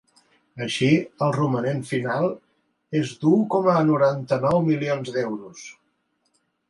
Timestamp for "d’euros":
5.19-5.67